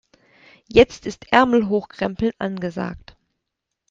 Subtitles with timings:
[0.67, 3.15] Jetzt ist Ärmel hochkrempeln angesagt.